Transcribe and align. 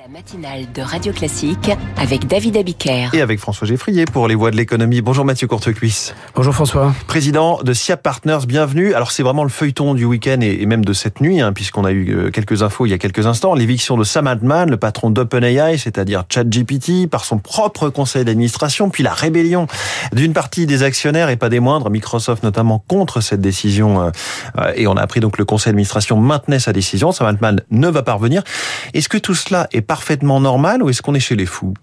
La 0.00 0.08
matinale 0.08 0.72
de 0.72 0.80
Radio 0.80 1.12
Classique 1.12 1.70
avec 1.98 2.26
David 2.26 2.56
Abiker. 2.56 3.10
Et 3.12 3.20
avec 3.20 3.38
François 3.38 3.66
Geffrier 3.66 4.06
pour 4.06 4.28
les 4.28 4.34
voix 4.34 4.50
de 4.50 4.56
l'économie. 4.56 5.02
Bonjour 5.02 5.26
Mathieu 5.26 5.46
Courtecuisse. 5.46 6.14
Bonjour 6.34 6.54
François. 6.54 6.94
Président 7.06 7.60
de 7.62 7.74
SIAP 7.74 8.02
Partners, 8.02 8.46
bienvenue. 8.46 8.94
Alors 8.94 9.10
c'est 9.10 9.22
vraiment 9.22 9.42
le 9.42 9.50
feuilleton 9.50 9.92
du 9.92 10.06
week-end 10.06 10.38
et 10.40 10.64
même 10.64 10.86
de 10.86 10.94
cette 10.94 11.20
nuit, 11.20 11.42
hein, 11.42 11.52
puisqu'on 11.52 11.84
a 11.84 11.90
eu 11.90 12.14
euh, 12.14 12.30
quelques 12.30 12.62
infos 12.62 12.86
il 12.86 12.90
y 12.90 12.92
a 12.94 12.98
quelques 12.98 13.26
instants. 13.26 13.52
L'éviction 13.52 13.98
de 13.98 14.04
Sam 14.04 14.26
Altman, 14.26 14.70
le 14.70 14.78
patron 14.78 15.10
d'OpenAI, 15.10 15.76
c'est-à-dire 15.76 16.24
ChatGPT, 16.30 17.06
par 17.06 17.26
son 17.26 17.36
propre 17.36 17.90
conseil 17.90 18.24
d'administration, 18.24 18.88
puis 18.88 19.02
la 19.02 19.12
rébellion 19.12 19.66
d'une 20.14 20.32
partie 20.32 20.64
des 20.64 20.82
actionnaires 20.82 21.28
et 21.28 21.36
pas 21.36 21.50
des 21.50 21.60
moindres, 21.60 21.90
Microsoft 21.90 22.42
notamment 22.42 22.82
contre 22.88 23.20
cette 23.20 23.42
décision. 23.42 24.00
Euh, 24.00 24.10
euh, 24.56 24.72
et 24.76 24.86
on 24.86 24.94
a 24.96 25.02
appris 25.02 25.20
donc 25.20 25.32
que 25.32 25.38
le 25.38 25.44
conseil 25.44 25.72
d'administration 25.72 26.16
maintenait 26.16 26.58
sa 26.58 26.72
décision. 26.72 27.12
Sam 27.12 27.26
Altman 27.26 27.60
ne 27.70 27.88
va 27.88 28.02
pas 28.02 28.14
revenir. 28.14 28.42
Est-ce 28.94 29.10
que 29.10 29.18
tout 29.18 29.34
cela 29.34 29.68
est 29.72 29.89
parfaitement 29.90 30.38
normal 30.38 30.84
ou 30.84 30.88
est-ce 30.88 31.02
qu'on 31.02 31.16
est 31.16 31.26
chez 31.28 31.34
les 31.34 31.46
fous? 31.46 31.74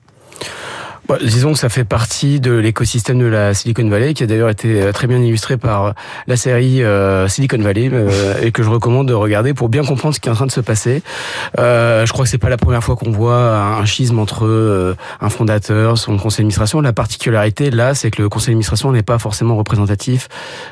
Bon, 1.07 1.15
disons 1.23 1.53
que 1.53 1.59
ça 1.59 1.69
fait 1.69 1.85
partie 1.85 2.41
de 2.41 2.51
l'écosystème 2.51 3.19
de 3.19 3.27
la 3.27 3.53
Silicon 3.53 3.87
Valley, 3.87 4.13
qui 4.13 4.23
a 4.23 4.27
d'ailleurs 4.27 4.49
été 4.49 4.81
euh, 4.81 4.91
très 4.91 5.07
bien 5.07 5.19
illustré 5.19 5.55
par 5.55 5.93
la 6.27 6.35
série 6.35 6.83
euh, 6.83 7.29
Silicon 7.29 7.59
Valley, 7.59 7.89
euh, 7.93 8.33
et 8.41 8.51
que 8.51 8.61
je 8.61 8.69
recommande 8.69 9.07
de 9.07 9.13
regarder 9.13 9.53
pour 9.53 9.69
bien 9.69 9.85
comprendre 9.85 10.13
ce 10.13 10.19
qui 10.19 10.27
est 10.27 10.31
en 10.33 10.35
train 10.35 10.47
de 10.47 10.51
se 10.51 10.59
passer. 10.59 11.03
Euh, 11.59 12.05
je 12.05 12.11
crois 12.11 12.25
que 12.25 12.29
c'est 12.29 12.37
pas 12.37 12.49
la 12.49 12.57
première 12.57 12.83
fois 12.83 12.97
qu'on 12.97 13.11
voit 13.11 13.55
un 13.55 13.85
schisme 13.85 14.19
entre 14.19 14.97
un 15.21 15.29
fondateur, 15.29 15.97
son 15.97 16.17
conseil 16.17 16.39
d'administration. 16.39 16.81
La 16.81 16.91
particularité 16.91 17.71
là, 17.71 17.93
c'est 17.93 18.11
que 18.11 18.21
le 18.21 18.27
conseil 18.27 18.47
d'administration 18.47 18.91
n'est 18.91 19.01
pas 19.01 19.17
forcément 19.17 19.55
représentatif 19.55 20.27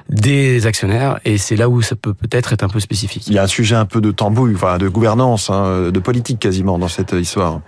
des 0.10 0.68
actionnaires, 0.68 1.18
et 1.24 1.38
c'est 1.38 1.56
là 1.56 1.70
où 1.70 1.82
ça 1.82 1.96
peut 1.96 2.14
peut-être 2.14 2.52
être 2.52 2.64
un 2.64 2.70
peu 2.70 2.82
spécifique. 2.82 3.26
Il 3.28 3.34
y 3.34 3.40
a 3.40 3.44
un 3.44 3.48
sujet 3.48 3.76
un 3.76 3.86
peu 3.86 4.02
de 4.02 4.12
tambouille, 4.12 4.56
enfin 4.56 4.80
de 4.80 4.90
gouvernance, 4.90 5.50
hein, 5.50 5.92
de 5.92 6.00
politique 6.00 6.40
quasiment 6.40 6.78
dans 6.78 6.90
cette 6.90 7.14
histoire. 7.14 7.62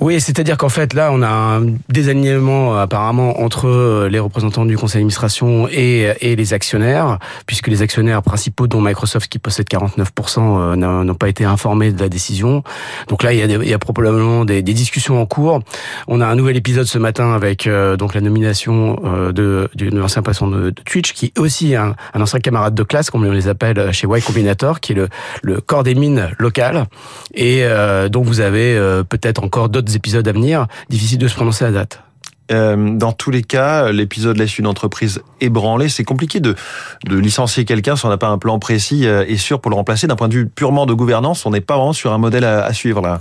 Oui, 0.00 0.20
c'est-à-dire 0.20 0.56
qu'en 0.56 0.68
fait, 0.68 0.94
là, 0.94 1.10
on 1.12 1.22
a 1.22 1.28
un 1.28 1.66
désalignement 1.88 2.78
apparemment 2.78 3.40
entre 3.40 4.06
les 4.10 4.18
représentants 4.18 4.64
du 4.64 4.76
conseil 4.76 5.00
d'administration 5.00 5.68
et, 5.70 6.12
et 6.20 6.36
les 6.36 6.54
actionnaires, 6.54 7.18
puisque 7.46 7.68
les 7.68 7.82
actionnaires 7.82 8.22
principaux, 8.22 8.66
dont 8.66 8.80
Microsoft, 8.80 9.28
qui 9.28 9.38
possède 9.38 9.66
49%, 9.66 10.76
n'ont 10.76 11.14
pas 11.14 11.28
été 11.28 11.44
informés 11.44 11.92
de 11.92 12.00
la 12.00 12.08
décision. 12.08 12.62
Donc 13.08 13.22
là, 13.22 13.32
il 13.32 13.38
y 13.38 13.42
a, 13.42 13.46
il 13.46 13.68
y 13.68 13.74
a 13.74 13.78
probablement 13.78 14.44
des, 14.44 14.62
des, 14.62 14.74
discussions 14.74 15.20
en 15.20 15.26
cours. 15.26 15.60
On 16.08 16.20
a 16.20 16.26
un 16.26 16.34
nouvel 16.34 16.56
épisode 16.56 16.86
ce 16.86 16.98
matin 16.98 17.34
avec 17.34 17.66
euh, 17.66 17.96
donc 17.96 18.14
la 18.14 18.20
nomination 18.20 19.00
euh, 19.04 19.32
de 19.32 19.68
d'une 19.74 20.00
ancien 20.00 20.22
patron 20.22 20.48
de, 20.48 20.70
de, 20.70 20.82
Twitch, 20.82 21.12
qui 21.12 21.26
est 21.26 21.38
aussi 21.38 21.76
un, 21.76 21.94
un, 22.14 22.20
ancien 22.20 22.40
camarade 22.40 22.74
de 22.74 22.82
classe, 22.82 23.10
comme 23.10 23.24
on 23.24 23.30
les 23.30 23.48
appelle 23.48 23.92
chez 23.92 24.06
Y 24.06 24.24
Combinator, 24.24 24.80
qui 24.80 24.92
est 24.92 24.96
le, 24.96 25.08
le 25.42 25.60
corps 25.60 25.82
des 25.82 25.94
mines 25.94 26.30
local. 26.38 26.86
Et 27.34 27.60
euh, 27.62 28.08
donc 28.08 28.24
vous 28.24 28.40
avez 28.40 28.76
euh, 28.76 29.02
peut-être 29.02 29.42
encore 29.42 29.68
d'autres 29.68 29.81
épisodes 29.90 30.26
à 30.26 30.32
venir. 30.32 30.66
Difficile 30.88 31.18
de 31.18 31.28
se 31.28 31.34
prononcer 31.34 31.64
à 31.64 31.70
date. 31.70 32.02
Euh, 32.52 32.96
dans 32.96 33.12
tous 33.12 33.30
les 33.30 33.42
cas, 33.42 33.90
l'épisode 33.90 34.36
laisse 34.36 34.58
une 34.58 34.66
entreprise 34.66 35.22
ébranlée. 35.40 35.88
C'est 35.88 36.04
compliqué 36.04 36.40
de, 36.40 36.54
de 37.06 37.16
licencier 37.16 37.64
quelqu'un 37.64 37.96
si 37.96 38.06
on 38.06 38.08
n'a 38.08 38.18
pas 38.18 38.28
un 38.28 38.38
plan 38.38 38.58
précis 38.58 39.06
euh, 39.06 39.24
et 39.26 39.36
sûr 39.36 39.60
pour 39.60 39.70
le 39.70 39.76
remplacer. 39.76 40.06
D'un 40.06 40.16
point 40.16 40.28
de 40.28 40.34
vue 40.34 40.48
purement 40.48 40.86
de 40.86 40.94
gouvernance, 40.94 41.46
on 41.46 41.50
n'est 41.50 41.60
pas 41.60 41.76
vraiment 41.76 41.92
sur 41.92 42.12
un 42.12 42.18
modèle 42.18 42.44
à, 42.44 42.64
à 42.64 42.72
suivre 42.72 43.00
là. 43.00 43.18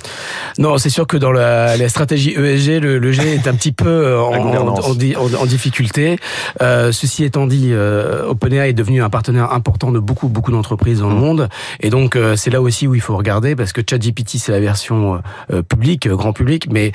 Non, 0.57 0.77
c'est 0.77 0.89
sûr 0.89 1.07
que 1.07 1.17
dans 1.17 1.31
la, 1.31 1.77
la 1.77 1.89
stratégie 1.89 2.31
ESG, 2.31 2.81
le, 2.81 2.99
le, 2.99 3.11
G 3.11 3.33
est 3.33 3.47
un 3.47 3.53
petit 3.53 3.71
peu 3.71 3.87
euh, 3.87 4.21
en, 4.21 4.33
en, 4.33 4.67
en, 4.67 5.33
en, 5.41 5.45
difficulté. 5.45 6.17
Euh, 6.61 6.91
ceci 6.91 7.23
étant 7.23 7.47
dit, 7.47 7.69
euh, 7.71 8.27
OpenAI 8.27 8.69
est 8.69 8.73
devenu 8.73 9.01
un 9.01 9.09
partenaire 9.09 9.53
important 9.53 9.91
de 9.91 9.99
beaucoup 9.99 10.27
beaucoup 10.27 10.51
d'entreprises 10.51 10.99
dans 10.99 11.09
le 11.09 11.15
mmh. 11.15 11.19
monde, 11.19 11.49
et 11.79 11.89
donc 11.89 12.17
c'est 12.35 12.49
là 12.49 12.61
aussi 12.61 12.87
où 12.87 12.95
il 12.95 13.01
faut 13.01 13.17
regarder 13.17 13.55
parce 13.55 13.73
que 13.73 13.81
ChatGPT 13.87 14.37
c'est 14.37 14.51
la 14.51 14.59
version 14.59 15.21
publique, 15.69 16.07
grand 16.07 16.33
public, 16.33 16.67
mais 16.69 16.91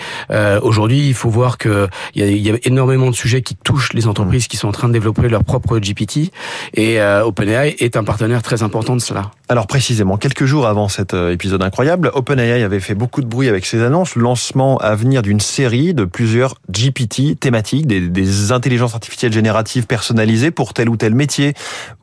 aujourd'hui 0.62 1.08
il 1.08 1.14
faut 1.14 1.30
voir 1.30 1.58
que 1.58 1.88
il 2.14 2.22
y 2.22 2.24
a 2.24 2.25
il 2.32 2.46
y 2.46 2.50
a 2.50 2.56
énormément 2.64 3.10
de 3.10 3.14
sujets 3.14 3.42
qui 3.42 3.54
touchent 3.54 3.92
les 3.92 4.06
entreprises 4.06 4.48
qui 4.48 4.56
sont 4.56 4.68
en 4.68 4.72
train 4.72 4.88
de 4.88 4.92
développer 4.92 5.28
leur 5.28 5.44
propre 5.44 5.78
GPT 5.78 6.32
et 6.74 7.00
euh, 7.00 7.24
OpenAI 7.24 7.76
est 7.78 7.96
un 7.96 8.04
partenaire 8.04 8.42
très 8.42 8.62
important 8.62 8.96
de 8.96 9.00
cela. 9.00 9.30
Alors 9.48 9.66
précisément, 9.66 10.16
quelques 10.16 10.44
jours 10.44 10.66
avant 10.66 10.88
cet 10.88 11.14
euh, 11.14 11.32
épisode 11.32 11.62
incroyable, 11.62 12.10
OpenAI 12.14 12.62
avait 12.62 12.80
fait 12.80 12.94
beaucoup 12.94 13.20
de 13.20 13.26
bruit 13.26 13.48
avec 13.48 13.66
ses 13.66 13.82
annonces, 13.82 14.16
lancement 14.16 14.78
à 14.78 14.94
venir 14.94 15.22
d'une 15.22 15.40
série 15.40 15.94
de 15.94 16.04
plusieurs 16.04 16.56
GPT 16.70 17.38
thématiques, 17.38 17.86
des, 17.86 18.00
des, 18.00 18.52
intelligences 18.52 18.94
artificielles 18.94 19.32
génératives 19.32 19.86
personnalisées 19.86 20.50
pour 20.50 20.72
tel 20.74 20.88
ou 20.88 20.96
tel 20.96 21.14
métier 21.14 21.54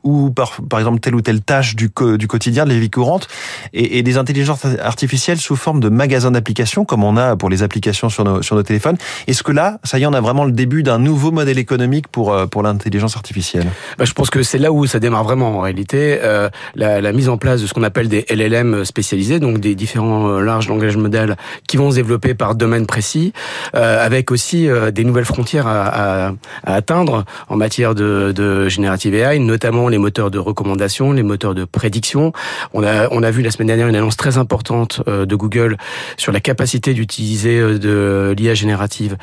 ou 0.02 0.30
par, 0.30 0.58
par 0.68 0.78
exemple 0.78 1.00
telle 1.00 1.14
ou 1.14 1.20
telle 1.20 1.40
tâche 1.40 1.76
du, 1.76 1.90
du 2.18 2.28
quotidien 2.28 2.64
de 2.64 2.70
la 2.70 2.78
vie 2.78 2.90
courante 2.90 3.28
et, 3.72 4.02
des 4.02 4.18
intelligences 4.18 4.64
artificielles 4.82 5.38
sous 5.38 5.56
forme 5.56 5.80
de 5.80 5.88
magasins 5.88 6.30
d'applications 6.30 6.84
comme 6.84 7.04
on 7.04 7.16
a 7.16 7.36
pour 7.36 7.48
les 7.48 7.62
applications 7.62 8.08
sur 8.08 8.24
nos, 8.24 8.42
sur 8.42 8.56
nos 8.56 8.62
téléphones. 8.62 8.96
Est-ce 9.26 9.42
que 9.42 9.52
là, 9.52 9.78
ça 9.84 9.98
y 9.98 10.02
est, 10.02 10.06
on 10.14 10.16
a 10.16 10.20
vraiment 10.20 10.44
le 10.44 10.52
début 10.52 10.84
d'un 10.84 11.00
nouveau 11.00 11.32
modèle 11.32 11.58
économique 11.58 12.06
pour 12.06 12.32
euh, 12.32 12.46
pour 12.46 12.62
l'intelligence 12.62 13.16
artificielle 13.16 13.66
bah, 13.98 14.04
Je 14.04 14.12
pense 14.12 14.30
que 14.30 14.44
c'est 14.44 14.58
là 14.58 14.70
où 14.70 14.86
ça 14.86 15.00
démarre 15.00 15.24
vraiment 15.24 15.58
en 15.58 15.60
réalité. 15.60 16.20
Euh, 16.22 16.48
la, 16.76 17.00
la, 17.00 17.12
mise 17.12 17.28
en 17.28 17.36
place 17.36 17.62
de 17.62 17.66
ce 17.66 17.74
qu'on 17.74 17.82
appelle 17.82 18.08
des 18.08 18.24
LLM 18.30 18.84
spécialisés, 18.84 19.40
donc 19.40 19.58
des 19.58 19.74
différents 19.74 20.28
euh, 20.28 20.40
larges 20.40 20.68
langages 20.68 20.96
modèles 20.96 21.36
qui 21.66 21.76
vont 21.76 21.90
se 21.90 21.96
développer 21.96 22.34
par 22.34 22.54
domaine 22.54 22.86
précis, 22.86 23.32
euh, 23.74 24.04
avec 24.04 24.30
aussi 24.30 24.68
euh, 24.68 24.92
des 24.92 25.02
nouvelles 25.04 25.24
frontières 25.24 25.66
à, 25.66 25.86
à, 25.86 26.32
à, 26.64 26.74
atteindre 26.74 27.24
en 27.48 27.56
matière 27.56 27.96
de, 27.96 28.32
de 28.32 28.68
générative 28.68 29.14
AI, 29.16 29.40
notamment 29.40 29.88
les 29.88 29.98
moteurs 29.98 30.30
de 30.30 30.38
recommandation, 30.38 31.10
les 31.10 31.24
moteurs 31.24 31.56
de 31.56 31.64
prédiction. 31.64 32.32
On 32.72 32.84
a 32.84 33.08
on 33.10 33.22
a 33.24 33.30
vu 33.32 33.42
la 33.42 33.50
semaine 33.50 33.68
dernière 33.68 33.88
une 33.88 33.96
annonce 33.96 34.16
très 34.16 34.38
importante 34.38 35.02
de 35.08 35.36
Google 35.36 35.76
sur 36.16 36.30
la 36.30 36.40
capacité 36.40 36.94
d'utiliser 36.94 37.60
de 37.78 38.34
l'IA 38.36 38.54
générative 38.54 39.16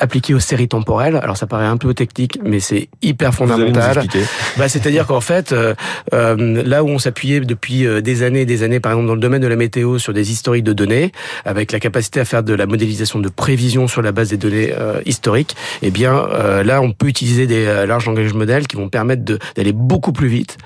appliqué 0.00 0.34
aux 0.34 0.40
séries 0.40 0.68
temporelles. 0.68 1.16
Alors 1.22 1.36
ça 1.36 1.46
paraît 1.46 1.66
un 1.66 1.76
peu 1.76 1.94
technique, 1.94 2.38
mais 2.42 2.60
c'est 2.60 2.88
hyper 3.02 3.34
fondamental. 3.34 4.04
Bah, 4.56 4.68
c'est-à-dire 4.68 5.06
qu'en 5.06 5.20
fait, 5.20 5.52
euh, 5.52 5.74
euh, 6.12 6.62
là 6.64 6.84
où 6.84 6.88
on 6.88 6.98
s'appuyait 6.98 7.40
depuis 7.40 7.86
euh, 7.86 8.00
des 8.00 8.22
années 8.22 8.42
et 8.42 8.46
des 8.46 8.62
années, 8.62 8.80
par 8.80 8.92
exemple 8.92 9.08
dans 9.08 9.14
le 9.14 9.20
domaine 9.20 9.42
de 9.42 9.46
la 9.46 9.56
météo, 9.56 9.98
sur 9.98 10.12
des 10.12 10.30
historiques 10.30 10.64
de 10.64 10.72
données, 10.72 11.12
avec 11.44 11.72
la 11.72 11.80
capacité 11.80 12.20
à 12.20 12.24
faire 12.24 12.42
de 12.42 12.54
la 12.54 12.66
modélisation 12.66 13.18
de 13.18 13.28
prévision 13.28 13.88
sur 13.88 14.02
la 14.02 14.12
base 14.12 14.30
des 14.30 14.36
données 14.36 14.72
euh, 14.78 15.00
historiques, 15.06 15.56
eh 15.82 15.90
bien 15.90 16.14
euh, 16.14 16.62
là 16.62 16.80
on 16.80 16.92
peut 16.92 17.08
utiliser 17.08 17.46
des 17.46 17.64
larges 17.86 18.06
langages 18.06 18.34
modèles 18.34 18.66
qui 18.66 18.76
vont 18.76 18.88
permettre 18.88 19.24
d'aller 19.24 19.72
beaucoup 19.72 20.12
plus 20.12 20.28
vite 20.28 20.58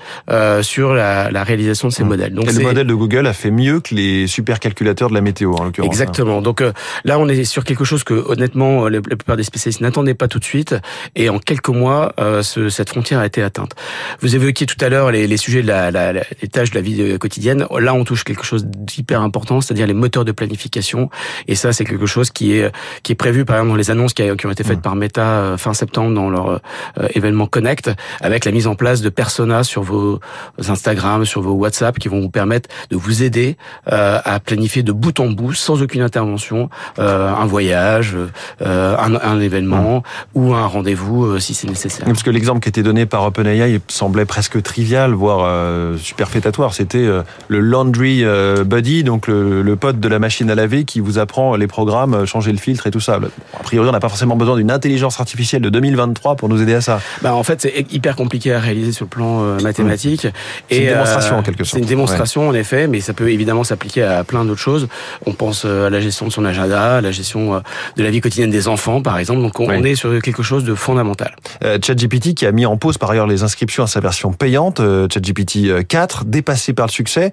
sur 0.61 0.93
la, 0.93 1.31
la, 1.31 1.43
réalisation 1.43 1.87
de 1.87 1.93
ces 1.93 2.03
mmh. 2.03 2.07
modèles. 2.07 2.33
Donc 2.33 2.49
et 2.49 2.53
le 2.53 2.63
modèle 2.63 2.87
de 2.87 2.93
Google 2.93 3.27
a 3.27 3.33
fait 3.33 3.51
mieux 3.51 3.79
que 3.79 3.95
les 3.95 4.27
supercalculateurs 4.27 5.09
de 5.09 5.13
la 5.13 5.21
météo 5.21 5.53
en 5.55 5.63
l'occurrence. 5.63 5.89
Exactement. 5.89 6.41
Donc 6.41 6.63
là 7.05 7.19
on 7.19 7.27
est 7.27 7.43
sur 7.43 7.63
quelque 7.63 7.83
chose 7.83 8.03
que 8.03 8.13
honnêtement 8.13 8.87
plupart 9.19 9.37
des 9.37 9.43
spécialistes 9.43 9.81
n'attendaient 9.81 10.13
pas 10.13 10.27
tout 10.27 10.39
de 10.39 10.43
suite. 10.43 10.75
Et 11.15 11.29
en 11.29 11.39
quelques 11.39 11.69
mois, 11.69 12.13
euh, 12.19 12.41
ce, 12.43 12.69
cette 12.69 12.89
frontière 12.89 13.19
a 13.19 13.25
été 13.25 13.43
atteinte. 13.43 13.75
Vous 14.21 14.35
évoquiez 14.35 14.65
tout 14.65 14.83
à 14.83 14.89
l'heure 14.89 15.11
les, 15.11 15.27
les, 15.27 15.37
sujets 15.37 15.61
de 15.61 15.67
la, 15.67 15.91
la, 15.91 16.13
les 16.13 16.47
tâches 16.51 16.71
de 16.71 16.75
la 16.75 16.81
vie 16.81 17.17
quotidienne. 17.19 17.65
Là, 17.79 17.93
on 17.93 18.03
touche 18.03 18.23
quelque 18.23 18.43
chose 18.43 18.65
d'hyper 18.65 19.21
important, 19.21 19.61
c'est-à-dire 19.61 19.87
les 19.87 19.93
moteurs 19.93 20.25
de 20.25 20.31
planification. 20.31 21.09
Et 21.47 21.55
ça, 21.55 21.73
c'est 21.73 21.85
quelque 21.85 22.05
chose 22.05 22.31
qui 22.31 22.53
est 22.53 22.71
qui 23.03 23.11
est 23.11 23.15
prévu, 23.15 23.45
par 23.45 23.57
exemple, 23.57 23.71
dans 23.71 23.77
les 23.77 23.91
annonces 23.91 24.13
qui, 24.13 24.23
a, 24.23 24.35
qui 24.35 24.45
ont 24.45 24.51
été 24.51 24.63
faites 24.63 24.79
mmh. 24.79 24.81
par 24.81 24.95
Meta 24.95 25.21
euh, 25.21 25.57
fin 25.57 25.73
septembre 25.73 26.13
dans 26.13 26.29
leur 26.29 26.49
euh, 26.49 27.07
événement 27.13 27.47
Connect, 27.47 27.91
avec 28.21 28.45
la 28.45 28.51
mise 28.51 28.67
en 28.67 28.75
place 28.75 29.01
de 29.01 29.09
personas 29.09 29.63
sur 29.63 29.83
vos 29.83 30.19
Instagram, 30.67 31.25
sur 31.25 31.41
vos 31.41 31.53
WhatsApp, 31.53 31.99
qui 31.99 32.07
vont 32.07 32.21
vous 32.21 32.29
permettre 32.29 32.69
de 32.89 32.95
vous 32.95 33.23
aider 33.23 33.57
euh, 33.91 34.19
à 34.23 34.39
planifier 34.39 34.83
de 34.83 34.91
bout 34.91 35.19
en 35.19 35.27
bout, 35.27 35.53
sans 35.53 35.81
aucune 35.81 36.01
intervention, 36.01 36.69
euh, 36.99 37.33
un 37.33 37.45
voyage, 37.45 38.15
euh, 38.61 38.95
un, 39.15 39.19
un, 39.21 39.39
événement 39.39 40.03
mmh. 40.35 40.39
ou 40.39 40.53
un 40.53 40.65
rendez-vous 40.65 41.25
euh, 41.25 41.39
si 41.39 41.53
c'est 41.53 41.67
nécessaire. 41.67 42.05
Parce 42.05 42.23
que 42.23 42.29
l'exemple 42.29 42.59
qui 42.59 42.69
était 42.69 42.83
donné 42.83 43.05
par 43.05 43.23
OpenAI 43.25 43.79
semblait 43.87 44.25
presque 44.25 44.61
trivial, 44.61 45.13
voire 45.13 45.41
euh, 45.43 45.97
superfétatoire. 45.97 46.73
C'était 46.73 46.97
euh, 46.99 47.23
le 47.47 47.59
laundry 47.59 48.23
euh, 48.23 48.63
buddy, 48.63 49.03
donc 49.03 49.27
le, 49.27 49.61
le, 49.61 49.75
pote 49.75 49.99
de 49.99 50.07
la 50.07 50.19
machine 50.19 50.49
à 50.49 50.55
laver 50.55 50.83
qui 50.83 50.99
vous 50.99 51.19
apprend 51.19 51.55
les 51.55 51.67
programmes, 51.67 52.25
changer 52.25 52.51
le 52.51 52.57
filtre 52.57 52.87
et 52.87 52.91
tout 52.91 52.99
ça. 52.99 53.19
A 53.59 53.63
priori, 53.63 53.87
on 53.87 53.91
n'a 53.91 53.99
pas 53.99 54.09
forcément 54.09 54.35
besoin 54.35 54.57
d'une 54.57 54.71
intelligence 54.71 55.19
artificielle 55.19 55.61
de 55.61 55.69
2023 55.69 56.35
pour 56.35 56.49
nous 56.49 56.61
aider 56.61 56.73
à 56.73 56.81
ça. 56.81 56.99
Bah, 57.21 57.33
en 57.33 57.43
fait, 57.43 57.61
c'est 57.61 57.85
hyper 57.91 58.15
compliqué 58.15 58.53
à 58.53 58.59
réaliser 58.59 58.91
sur 58.91 59.05
le 59.05 59.09
plan 59.09 59.43
euh, 59.43 59.59
mathématique. 59.59 60.25
Mmh. 60.25 60.29
C'est 60.69 60.77
une 60.77 60.87
démonstration 60.87 61.37
en 61.37 61.43
quelque 61.43 61.63
sorte. 61.63 61.73
C'est 61.73 61.79
une 61.79 61.85
démonstration 61.85 62.41
ouais. 62.43 62.47
en 62.47 62.53
effet, 62.53 62.87
mais 62.87 62.99
ça 62.99 63.13
peut 63.13 63.29
évidemment 63.31 63.63
s'appliquer 63.63 64.03
à 64.03 64.23
plein 64.23 64.45
d'autres 64.45 64.59
choses. 64.59 64.87
On 65.25 65.33
pense 65.33 65.65
à 65.65 65.89
la 65.89 65.99
gestion 65.99 66.27
de 66.27 66.31
son 66.31 66.45
agenda, 66.45 66.97
à 66.97 67.01
la 67.01 67.11
gestion 67.11 67.61
de 67.97 68.03
la 68.03 68.11
vie 68.11 68.21
quotidienne 68.21 68.51
des 68.51 68.67
enfants, 68.67 68.98
par 69.01 69.17
exemple. 69.17 69.41
Donc 69.41 69.59
on, 69.59 69.67
oui. 69.69 69.75
on 69.77 69.83
est 69.83 69.95
sur 69.95 70.21
quelque 70.21 70.43
chose 70.43 70.63
de 70.63 70.75
fondamental. 70.75 71.35
Euh, 71.63 71.77
ChatGPT 71.83 72.33
qui 72.33 72.45
a 72.45 72.51
mis 72.51 72.65
en 72.65 72.77
pause 72.77 72.97
par 72.97 73.11
ailleurs 73.11 73.27
les 73.27 73.43
inscriptions 73.43 73.83
à 73.83 73.87
sa 73.87 73.99
version 73.99 74.31
payante, 74.31 74.79
euh, 74.79 75.07
ChatGPT 75.11 75.85
4, 75.87 76.25
dépassé 76.25 76.73
par 76.73 76.87
le 76.87 76.91
succès. 76.91 77.31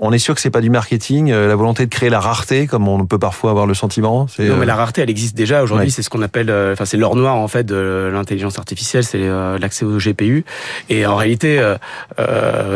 On 0.00 0.12
est 0.12 0.18
sûr 0.18 0.34
que 0.34 0.40
c'est 0.40 0.50
pas 0.50 0.60
du 0.60 0.70
marketing, 0.70 1.30
la 1.32 1.56
volonté 1.56 1.84
de 1.84 1.90
créer 1.90 2.10
la 2.10 2.20
rareté, 2.20 2.66
comme 2.66 2.88
on 2.88 3.04
peut 3.06 3.18
parfois 3.18 3.50
avoir 3.50 3.66
le 3.66 3.74
sentiment. 3.74 4.26
Non, 4.38 4.56
mais 4.56 4.66
la 4.66 4.76
rareté, 4.76 5.02
elle 5.02 5.10
existe 5.10 5.36
déjà 5.36 5.62
aujourd'hui. 5.62 5.90
C'est 5.90 6.02
ce 6.02 6.10
qu'on 6.10 6.22
appelle, 6.22 6.50
enfin, 6.72 6.84
c'est 6.84 6.96
l'or 6.96 7.16
noir 7.16 7.36
en 7.36 7.48
fait 7.48 7.64
de 7.64 8.10
l'intelligence 8.12 8.58
artificielle, 8.58 9.04
c'est 9.04 9.28
l'accès 9.60 9.84
au 9.84 9.98
GPU. 9.98 10.44
Et 10.88 11.06
en 11.06 11.16
réalité, 11.16 11.62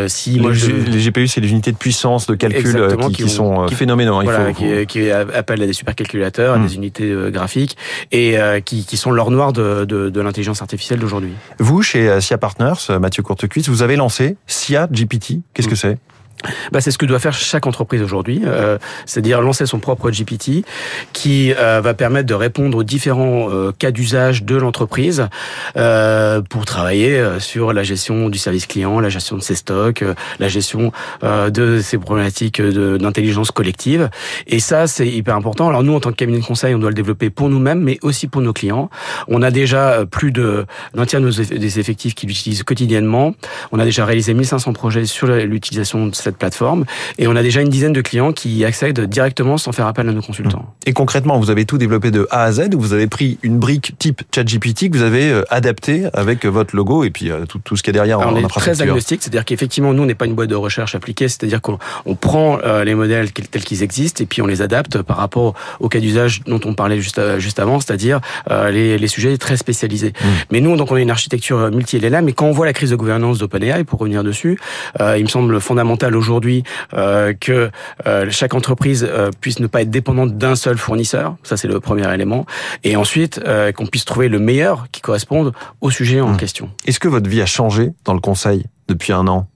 si 0.09 0.41
moi 0.41 0.53
les 0.53 1.11
GPU, 1.11 1.29
c'est 1.29 1.41
les 1.41 1.51
unités 1.51 1.73
de 1.73 1.77
puissance 1.77 2.27
de 2.27 2.35
calcul 2.35 2.97
qui, 3.13 3.29
sont 3.29 3.69
phénoménaux. 3.69 4.17
Hein, 4.17 4.25
voilà, 4.25 4.53
qui, 4.53 4.87
qui 4.87 5.11
appellent 5.11 5.63
à 5.63 5.67
des 5.67 5.73
supercalculateurs, 5.73 6.55
à 6.55 6.59
hmm. 6.59 6.67
des 6.67 6.75
unités 6.77 7.15
graphiques, 7.29 7.77
et 8.11 8.37
qui, 8.65 8.85
qui 8.85 8.97
sont 8.97 9.11
l'or 9.11 9.31
noir 9.31 9.53
de, 9.53 9.85
de, 9.85 10.11
de 10.11 10.21
l'intelligence 10.21 10.63
artificielle 10.63 10.99
d'aujourd'hui. 10.99 11.33
Vous, 11.59 11.83
chez 11.83 12.21
SIA 12.21 12.39
Partners, 12.39 12.99
Mathieu 13.01 13.23
Courtecuisse, 13.23 13.69
vous 13.69 13.83
avez 13.83 13.97
lancé 13.97 14.37
SIA 14.47 14.89
GPT. 14.91 15.41
Qu'est-ce 15.55 15.69
que 15.69 15.75
c'est? 15.75 15.99
Bah, 16.73 16.81
c'est 16.81 16.91
ce 16.91 16.99
que 16.99 17.07
doit 17.07 17.19
faire 17.19 17.33
chaque 17.33 17.67
entreprise 17.67 18.03
aujourd'hui, 18.03 18.43
euh, 18.45 18.79
c'est-à-dire 19.07 19.41
lancer 19.41 19.67
son 19.67 19.79
propre 19.79 20.11
GPT 20.11 20.65
qui 21.13 21.53
euh, 21.55 21.81
va 21.81 21.95
permettre 21.95 22.27
de 22.27 22.35
répondre 22.35 22.79
aux 22.79 22.83
différents 22.83 23.51
euh, 23.51 23.73
cas 23.73 23.91
d'usage 23.91 24.45
de 24.45 24.57
l'entreprise 24.57 25.29
pour 26.51 26.65
travailler 26.65 27.23
sur 27.39 27.73
la 27.73 27.83
gestion 27.83 28.29
du 28.29 28.39
service 28.39 28.67
client, 28.67 29.01
la 29.01 29.09
gestion 29.09 29.37
de 29.37 29.43
ses 29.43 29.55
stocks, 29.55 30.05
la 30.39 30.49
gestion 30.49 30.93
de 31.23 31.81
ses 31.81 31.99
problématiques 31.99 32.61
d'intelligence 32.61 33.51
collective. 33.51 34.11
Et 34.47 34.61
ça, 34.61 34.87
c'est 34.87 35.09
hyper 35.09 35.37
important. 35.37 35.69
Alors 35.69 35.83
nous, 35.83 35.95
en 35.95 36.01
tant 36.01 36.11
que 36.11 36.17
cabinet 36.17 36.39
de 36.39 36.45
conseil, 36.45 36.75
on 36.75 36.79
doit 36.79 36.91
le 36.91 36.95
développer 36.95 37.31
pour 37.31 37.49
nous-mêmes, 37.49 37.81
mais 37.81 37.99
aussi 38.03 38.29
pour 38.29 38.43
nos 38.43 38.53
clients. 38.53 38.91
On 39.29 39.43
a 39.43 39.51
déjà 39.51 40.05
plus 40.07 40.33
de 40.33 40.67
d'un 40.95 41.07
tiers 41.07 41.21
des 41.21 41.79
effectifs 41.79 42.15
qui 42.15 42.27
l'utilisent 42.27 42.63
quotidiennement. 42.63 43.35
On 43.73 43.79
a 43.79 43.85
déjà 43.85 44.05
réalisé 44.05 44.35
1500 44.35 44.73
projets 44.73 45.07
sur 45.07 45.27
l'utilisation 45.29 46.07
de 46.07 46.15
cette 46.15 46.32
plateforme. 46.37 46.85
Et 47.19 47.27
on 47.27 47.37
a 47.37 47.43
déjà 47.43 47.61
une 47.61 47.69
dizaine 47.69 47.93
de 47.93 48.01
clients 48.01 48.33
qui 48.33 48.65
accèdent 48.65 49.01
directement 49.01 49.59
sans 49.59 49.73
faire 49.73 49.87
appel 49.87 50.09
à 50.09 50.13
nos 50.13 50.23
consultants. 50.23 50.61
Mmh. 50.61 50.89
Et 50.89 50.93
concrètement, 50.93 51.39
vous 51.39 51.51
avez 51.51 51.65
tout 51.65 51.79
développé 51.79 52.11
de 52.11 52.27
A 52.31 52.45
à 52.45 52.53
Z 52.53 52.75
ou 52.75 52.81
vous 52.81 52.93
avez 52.93 53.07
pris 53.07 53.39
une 53.43 53.59
brique 53.59 53.95
type 53.99 54.23
ChatGPT 54.35 54.91
que 54.91 54.97
vous 54.97 55.03
avez 55.03 55.31
euh, 55.31 55.45
adapté 55.51 56.07
avec 56.13 56.45
votre 56.45 56.75
logo 56.77 57.05
et 57.05 57.11
puis 57.11 57.31
euh, 57.31 57.47
tout, 57.47 57.61
tout 57.63 57.77
ce 57.77 57.83
qu'il 57.83 57.95
y 57.95 57.97
a 57.97 58.01
derrière 58.01 58.21
Alors 58.21 58.33
en, 58.33 58.37
on 58.37 58.45
est 58.45 58.49
très 58.49 58.83
agnostique, 58.83 59.23
c'est-à-dire 59.23 59.45
qu'effectivement, 59.45 59.93
nous, 59.93 60.03
on 60.03 60.07
n'est 60.07 60.15
pas 60.15 60.27
une 60.27 60.35
boîte 60.35 60.51
de 60.51 60.55
recherche 60.55 60.95
appliquée, 60.95 61.29
c'est-à-dire 61.29 61.61
qu'on 61.61 61.79
prend 62.21 62.59
euh, 62.65 62.85
les 62.85 62.95
modèles 62.95 63.33
tels 63.33 63.65
qu'ils 63.65 63.83
existent 63.83 64.23
et 64.23 64.27
puis 64.27 64.43
on 64.43 64.47
les 64.47 64.63
adapte 64.63 65.03
par 65.03 65.17
rapport 65.17 65.55
au 65.81 65.89
cas 65.89 66.01
d'usage 66.01 66.43
dont 66.47 66.61
on 66.65 66.75
parlait 66.75 67.01
juste, 67.01 67.39
juste 67.39 67.59
avant, 67.59 67.81
c'est-à-dire 67.81 68.21
les, 68.51 68.99
les, 68.99 69.09
sujets 69.09 69.37
très 69.37 69.57
spécialisés. 69.57 70.13
Mmh. 70.13 70.27
Mais 70.51 70.61
nous, 70.61 70.77
donc, 70.77 70.91
on 70.91 70.95
a 70.95 71.01
une 71.01 71.11
architecture 71.11 71.71
multi-LLM, 71.71 72.25
mais 72.25 72.33
quand 72.33 72.47
on 72.47 72.53
voit 72.53 72.67
la 72.67 72.73
crise 72.73 72.91
de 72.91 72.97
gouvernance 72.97 73.39
d'OpenAI, 73.39 73.85
pour 73.85 73.99
revenir 73.99 74.25
dessus, 74.25 74.59
il 75.01 75.23
me 75.23 75.29
semble 75.29 75.61
fondamental 75.61 76.17
aujourd'hui 76.17 76.22
euh, 76.95 77.33
que 77.39 77.71
euh, 78.07 78.27
chaque 78.31 78.55
entreprise 78.55 79.07
euh, 79.09 79.31
puisse 79.41 79.59
ne 79.61 79.67
pas 79.67 79.83
être 79.83 79.91
dépendante 79.91 80.37
d'un 80.37 80.55
seul 80.55 80.79
fournisseur. 80.79 81.37
Ça, 81.43 81.57
c'est 81.57 81.69
le 81.69 81.81
premier 81.81 82.13
élément. 82.13 82.47
Et 82.85 82.97
ensuite, 82.97 83.41
qu'on 83.77 83.87
puisse 83.87 84.05
trouver 84.05 84.29
le 84.29 84.39
meilleur 84.39 84.87
qui 84.93 85.01
corresponde 85.01 85.53
au 85.81 85.91
sujet 85.91 86.21
en 86.21 86.31
mmh. 86.31 86.37
question. 86.37 86.71
Est-ce 86.87 87.01
que 87.01 87.09
votre 87.09 87.29
vie 87.29 87.41
a 87.41 87.47
changé 87.47 87.93
dans 88.05 88.15
le 88.15 88.21
conseil 88.21 88.67
depuis 88.89 89.13
un 89.13 89.27
an? 89.27 89.47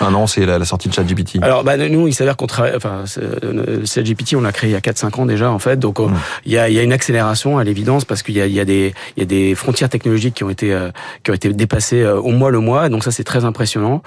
Un 0.00 0.14
an, 0.14 0.26
c'est 0.26 0.46
la, 0.46 0.64
sortie 0.64 0.88
de 0.88 0.94
ChatGPT. 0.94 1.42
Alors, 1.42 1.64
bah, 1.64 1.76
nous, 1.76 2.08
il 2.08 2.14
s'avère 2.14 2.36
qu'on 2.36 2.46
travaille. 2.46 2.74
Enfin, 2.76 3.04
euh, 3.18 3.84
ChatGPT, 3.84 4.34
on 4.36 4.40
l'a 4.40 4.52
créé 4.52 4.70
il 4.70 4.72
y 4.72 4.76
a 4.76 4.80
4-5 4.80 5.20
ans 5.20 5.26
déjà, 5.26 5.50
en 5.50 5.58
fait. 5.58 5.78
Donc, 5.78 6.00
euh, 6.00 6.06
hmm. 6.06 6.16
il 6.44 6.52
y, 6.52 6.58
a, 6.58 6.68
y, 6.68 6.78
a, 6.78 6.82
une 6.82 6.92
accélération 6.92 7.58
à 7.58 7.64
l'évidence 7.64 8.04
parce 8.04 8.22
qu'il 8.22 8.34
y 8.34 8.40
a, 8.40 8.46
y, 8.46 8.60
a 8.60 8.64
des, 8.64 8.94
y 9.16 9.22
a 9.22 9.24
des 9.24 9.54
frontières 9.54 9.88
technologiques 9.88 10.34
qui 10.34 10.44
ont 10.44 10.50
été 10.50 10.72
euh, 10.72 10.90
qui 11.22 11.30
ont 11.30 11.34
été 11.34 11.52
dépassées 11.52 12.04
au 12.06 12.30
mois 12.30 12.50
le 12.50 12.60
mois. 12.60 12.88
Donc 12.88 13.04
ça, 13.04 13.10
c'est 13.10 13.24
très 13.24 13.44
impressionnant. 13.44 14.02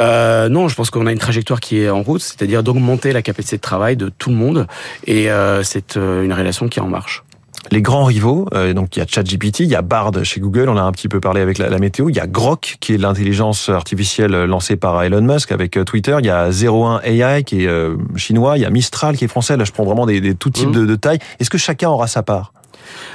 Euh, 0.00 0.48
non, 0.48 0.68
je 0.68 0.74
pense 0.74 0.90
qu'on 0.90 1.06
a 1.06 1.12
une 1.12 1.18
trajectoire 1.18 1.60
qui 1.60 1.80
est 1.80 1.90
en 1.90 2.02
route, 2.02 2.20
c'est-à-dire 2.20 2.62
d'augmenter 2.62 3.12
la 3.12 3.22
capacité 3.22 3.56
de 3.56 3.62
travail 3.62 3.96
de 3.96 4.08
tout 4.08 4.30
le 4.30 4.36
monde, 4.36 4.66
et 5.06 5.28
c'est 5.62 5.96
une 5.96 6.32
relation 6.32 6.68
qui 6.68 6.78
est 6.78 6.82
en 6.82 6.88
marche 6.88 7.22
les 7.70 7.82
grands 7.82 8.04
rivaux, 8.04 8.46
euh, 8.54 8.72
donc 8.72 8.96
il 8.96 9.00
y 9.00 9.02
a 9.02 9.06
ChatGPT, 9.06 9.60
il 9.60 9.68
y 9.68 9.74
a 9.74 9.82
Bard 9.82 10.12
chez 10.22 10.40
Google, 10.40 10.68
on 10.68 10.76
a 10.76 10.82
un 10.82 10.92
petit 10.92 11.08
peu 11.08 11.20
parlé 11.20 11.40
avec 11.40 11.58
la, 11.58 11.78
météo, 11.78 12.08
il 12.08 12.16
y 12.16 12.20
a 12.20 12.26
Grok 12.26 12.76
qui 12.80 12.94
est 12.94 12.98
l'intelligence 12.98 13.68
artificielle 13.68 14.32
lancée 14.44 14.76
par 14.76 15.02
Elon 15.02 15.22
Musk 15.22 15.52
avec 15.52 15.76
euh, 15.76 15.84
Twitter, 15.84 16.16
il 16.20 16.26
y 16.26 16.30
a 16.30 16.50
01 16.50 17.00
AI 17.04 17.42
qui 17.44 17.64
est 17.64 17.68
euh, 17.68 17.96
chinois, 18.16 18.58
il 18.58 18.62
y 18.62 18.66
a 18.66 18.70
Mistral 18.70 19.16
qui 19.16 19.24
est 19.24 19.28
français, 19.28 19.56
là 19.56 19.64
je 19.64 19.72
prends 19.72 19.84
vraiment 19.84 20.06
des, 20.06 20.20
des 20.20 20.34
tout 20.34 20.50
types 20.50 20.68
mmh. 20.68 20.72
de, 20.72 20.86
de 20.86 20.94
tailles. 20.96 21.18
Est-ce 21.40 21.50
que 21.50 21.58
chacun 21.58 21.88
aura 21.88 22.06
sa 22.06 22.22
part? 22.22 22.52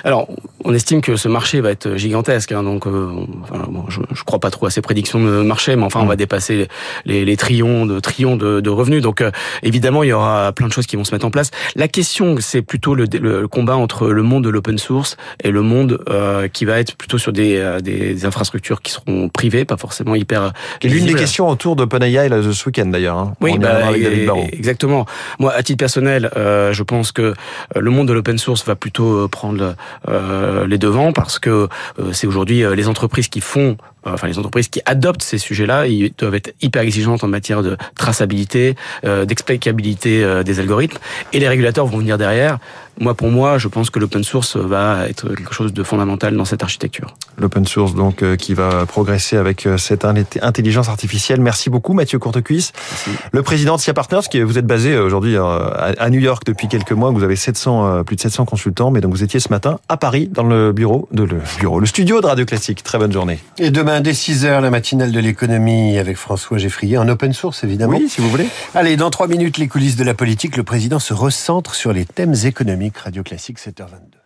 Alors, 0.04 0.28
on 0.64 0.74
estime 0.74 1.02
que 1.02 1.16
ce 1.16 1.28
marché 1.28 1.62
va 1.62 1.72
être 1.72 1.96
gigantesque. 1.96 2.52
Hein, 2.52 2.64
donc, 2.64 2.88
euh, 2.88 3.10
je, 3.90 4.00
ne 4.00 4.24
crois 4.26 4.40
pas 4.40 4.52
trop 4.52 4.66
à 4.66 4.70
ces 4.70 4.82
prédictions 4.82 5.20
de 5.20 5.42
marché, 5.42 5.76
mais 5.76 5.84
enfin, 5.84 6.02
on 6.02 6.06
va 6.06 6.16
mm. 6.16 6.18
dépasser 6.18 6.68
les, 7.06 7.26
les 7.26 7.38
trillions 7.38 7.86
de 7.86 8.00
trillions 8.00 8.36
de, 8.36 8.60
de 8.60 8.70
revenus. 8.70 9.02
Donc, 9.02 9.22
euh, 9.22 9.32
évidemment, 9.64 10.04
il 10.04 10.10
y 10.10 10.14
aura 10.14 10.52
plein 10.52 10.68
de 10.68 10.74
choses 10.74 10.86
qui 10.86 10.96
vont 10.96 11.04
se 11.04 11.14
mettre 11.14 11.26
en 11.26 11.32
place. 11.32 11.52
La 11.76 11.88
question, 11.88 12.36
c'est 12.40 12.62
plutôt 12.62 12.96
le, 12.96 13.06
le, 13.20 13.48
combat 13.48 13.76
entre 13.76 14.08
le 14.08 14.24
monde 14.24 14.44
de 14.44 14.50
l'open 14.50 14.78
source 14.78 15.18
et 15.44 15.52
le 15.52 15.62
monde 15.62 16.00
euh, 16.10 16.48
qui 16.48 16.66
va 16.66 16.80
être 16.80 16.96
plutôt 16.96 17.18
sur 17.18 17.34
des, 17.34 17.78
des 17.82 18.26
infrastructures 18.26 18.82
qui 18.82 18.92
seront 18.92 19.30
privées, 19.30 19.66
pas 19.66 19.78
forcément 19.78 20.16
hyper. 20.16 20.54
L'une 20.84 21.06
des 21.06 21.14
questions 21.14 21.48
autour 21.48 21.76
d'OpenAI 21.76 22.30
ce 22.30 22.66
week-end 22.66 22.88
d'ailleurs. 22.88 23.18
Hein. 23.18 23.34
Oui, 23.42 23.58
bah, 23.58 23.92
exactement. 24.52 25.06
Moi, 25.40 25.54
à 25.54 25.64
titre 25.64 25.78
personnel, 25.78 26.30
je 26.36 26.84
pense 26.84 27.12
que 27.12 27.34
le 27.76 27.92
monde 27.92 28.08
de 28.08 28.14
l'open 28.14 28.38
source 28.38 28.66
va 28.66 28.76
plutôt 28.76 29.28
prendre 29.28 29.59
euh, 30.08 30.68
les 30.68 30.78
devants 30.78 31.12
parce 31.12 31.40
que 31.40 31.68
euh, 32.00 32.14
c'est 32.14 32.28
aujourd'hui 32.28 32.64
euh, 32.64 32.76
les 32.76 32.88
entreprises 32.88 33.28
qui 33.28 33.42
font 33.42 33.78
enfin 34.06 34.28
les 34.28 34.38
entreprises 34.38 34.68
qui 34.68 34.82
adoptent 34.86 35.24
ces 35.24 35.38
sujets-là, 35.38 35.88
ils 35.88 36.14
doivent 36.18 36.36
être 36.36 36.54
hyper 36.62 36.82
exigeantes 36.82 37.24
en 37.24 37.28
matière 37.28 37.64
de 37.64 37.78
traçabilité, 37.96 38.76
d'explicabilité 39.04 40.44
des 40.44 40.60
algorithmes, 40.60 40.98
et 41.34 41.40
les 41.40 41.48
régulateurs 41.48 41.86
vont 41.86 41.98
venir 41.98 42.18
derrière 42.18 42.60
moi, 43.00 43.14
pour 43.14 43.30
moi, 43.30 43.58
je 43.58 43.70
pense 43.70 43.90
que 43.90 43.98
l'open 43.98 44.26
source 44.26 44.58
va 44.58 45.08
être 45.08 45.34
quelque 45.34 45.54
chose 45.54 45.72
de 45.72 45.84
fondamental 45.84 46.36
dans 46.36 46.44
cette 46.44 46.64
architecture. 46.64 47.16
L'open 47.38 47.66
source, 47.66 47.96
donc, 47.96 48.22
euh, 48.22 48.36
qui 48.36 48.54
va 48.54 48.86
progresser 48.86 49.38
avec 49.38 49.66
euh, 49.66 49.78
cette 49.78 50.04
intelligence 50.04 50.90
artificielle. 50.90 51.40
Merci 51.40 51.70
beaucoup, 51.70 51.94
Mathieu 51.94 52.20
Courtecuisse. 52.20 52.74
Le 53.32 53.42
président 53.42 53.78
de 53.78 53.82
SIA 53.82 53.94
Partners, 53.94 54.28
qui 54.30 54.42
vous 54.42 54.58
êtes 54.58 54.66
basé 54.66 54.94
euh, 54.94 55.06
aujourd'hui 55.06 55.38
à 55.38 56.10
New 56.10 56.20
York 56.20 56.44
depuis 56.46 56.68
quelques 56.68 56.92
mois. 56.92 57.12
Vous 57.12 57.24
avez 57.24 57.38
700, 57.38 58.04
plus 58.04 58.18
de 58.18 58.22
700 58.22 58.44
consultants, 58.44 58.92
mais 58.92 59.00
donc 59.00 59.12
vous 59.12 59.24
étiez 59.24 59.40
ce 59.40 59.50
matin 59.50 59.80
à 59.88 59.96
Paris 59.96 60.30
dans 60.30 60.44
le 60.44 60.74
bureau 60.74 61.08
de 61.12 61.24
le 61.24 61.38
bureau, 61.60 61.80
le 61.80 61.86
studio 61.86 62.20
de 62.20 62.26
Radio 62.26 62.46
Classique. 62.46 62.84
Très 62.84 62.98
bonne 62.98 63.14
journée. 63.14 63.40
Et 63.58 63.72
demain, 63.72 63.99
dès 64.02 64.14
6 64.14 64.46
heures, 64.46 64.62
la 64.62 64.70
matinale 64.70 65.12
de 65.12 65.20
l'économie 65.20 65.98
avec 65.98 66.18
François 66.18 66.58
Geffrier 66.58 66.98
en 66.98 67.08
open 67.08 67.34
source, 67.34 67.64
évidemment. 67.64 67.98
Oui, 67.98 68.10
si 68.10 68.22
vous 68.22 68.30
voulez. 68.30 68.48
Allez, 68.76 68.98
dans 68.98 69.10
trois 69.10 69.28
minutes, 69.28 69.58
les 69.58 69.68
coulisses 69.68 69.96
de 69.96 70.04
la 70.04 70.14
politique. 70.14 70.58
Le 70.58 70.64
président 70.64 71.00
se 71.00 71.14
recentre 71.14 71.76
sur 71.76 71.94
les 71.94 72.06
thèmes 72.06 72.36
économiques. 72.44 72.98
Radio 72.98 73.24
Classique, 73.24 73.60
7h22. 73.60 74.19